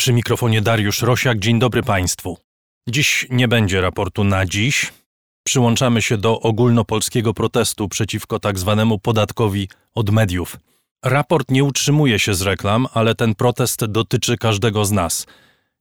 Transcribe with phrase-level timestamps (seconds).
[0.00, 1.38] Przy mikrofonie Dariusz Rosiak.
[1.38, 2.38] Dzień dobry Państwu.
[2.88, 4.92] Dziś nie będzie raportu na dziś.
[5.44, 10.56] Przyłączamy się do ogólnopolskiego protestu przeciwko tak zwanemu podatkowi od mediów.
[11.04, 15.26] Raport nie utrzymuje się z reklam, ale ten protest dotyczy każdego z nas.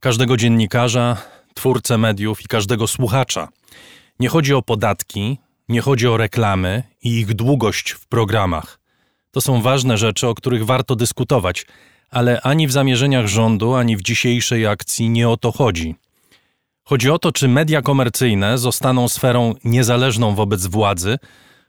[0.00, 1.16] Każdego dziennikarza,
[1.54, 3.48] twórcę mediów i każdego słuchacza.
[4.20, 5.38] Nie chodzi o podatki,
[5.68, 8.77] nie chodzi o reklamy i ich długość w programach.
[9.30, 11.66] To są ważne rzeczy, o których warto dyskutować,
[12.10, 15.94] ale ani w zamierzeniach rządu, ani w dzisiejszej akcji nie o to chodzi.
[16.84, 21.18] Chodzi o to, czy media komercyjne zostaną sferą niezależną wobec władzy,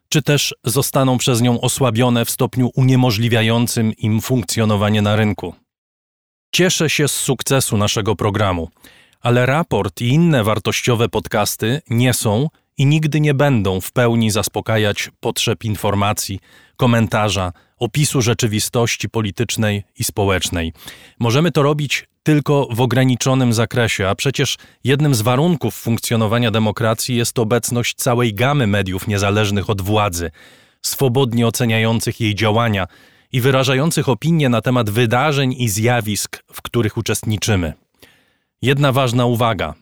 [0.10, 5.56] czy też zostaną przez nią osłabione w stopniu uniemożliwiającym im funkcjonowanie na rynku.
[6.52, 8.70] Cieszę się z sukcesu naszego programu,
[9.22, 12.48] ale raport i inne wartościowe podcasty nie są
[12.80, 16.40] i nigdy nie będą w pełni zaspokajać potrzeb informacji,
[16.78, 20.74] komentarza, opisu rzeczywistości politycznej i społecznej.
[21.20, 27.40] Możemy to robić tylko w ograniczonym zakresie, a przecież jednym z warunków funkcjonowania demokracji jest
[27.40, 30.32] obecność całej gamy mediów niezależnych od władzy,
[30.82, 32.88] swobodnie oceniających jej działania
[33.32, 37.74] i wyrażających opinie na temat wydarzeń i zjawisk, w których uczestniczymy.
[38.62, 39.74] Jedna ważna uwaga.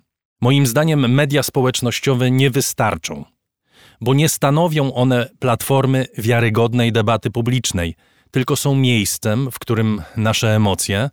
[0.42, 3.26] Moim zdaniem media społecznościowe nie wystarczą
[4.02, 7.96] bo nie stanowią one platformy wiarygodnej debaty publicznej,
[8.32, 11.10] tylko są miejscem, w którym nasze emocje,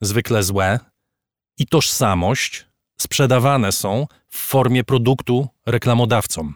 [0.00, 0.78] zwykle złe,
[1.58, 2.66] i tożsamość
[3.00, 6.54] sprzedawane są w formie produktu reklamodawcom.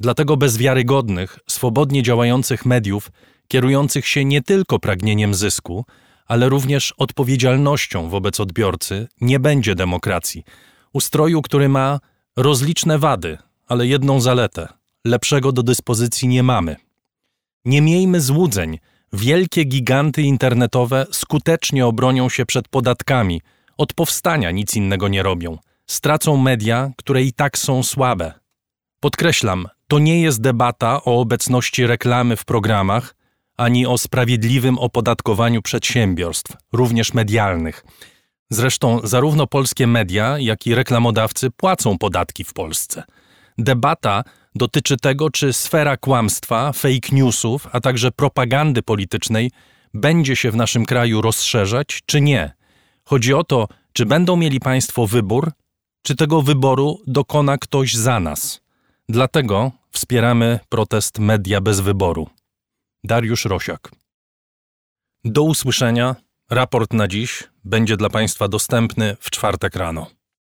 [0.00, 3.10] Dlatego bez wiarygodnych, swobodnie działających mediów,
[3.48, 5.84] kierujących się nie tylko pragnieniem zysku,
[6.26, 10.44] ale również odpowiedzialnością wobec odbiorcy, nie będzie demokracji.
[10.92, 12.00] Ustroju, który ma
[12.36, 13.38] rozliczne wady,
[13.68, 14.68] ale jedną zaletę
[15.04, 16.76] lepszego do dyspozycji nie mamy.
[17.64, 18.78] Nie miejmy złudzeń.
[19.12, 23.40] Wielkie giganty internetowe skutecznie obronią się przed podatkami.
[23.78, 25.58] Od powstania nic innego nie robią.
[25.86, 28.34] Stracą media, które i tak są słabe.
[29.00, 33.14] Podkreślam, to nie jest debata o obecności reklamy w programach,
[33.56, 37.84] ani o sprawiedliwym opodatkowaniu przedsiębiorstw, również medialnych.
[38.50, 43.02] Zresztą zarówno polskie media, jak i reklamodawcy płacą podatki w Polsce.
[43.58, 44.24] Debata
[44.54, 49.50] dotyczy tego, czy sfera kłamstwa, fake newsów, a także propagandy politycznej
[49.94, 52.52] będzie się w naszym kraju rozszerzać, czy nie.
[53.04, 55.52] Chodzi o to, czy będą mieli Państwo wybór,
[56.02, 58.60] czy tego wyboru dokona ktoś za nas.
[59.08, 62.28] Dlatego wspieramy protest Media bez wyboru.
[63.04, 63.90] Dariusz Rosiak.
[65.24, 66.16] Do usłyszenia.
[66.50, 70.19] Raport na dziś będzie dla Państwa dostępny w czwartek rano.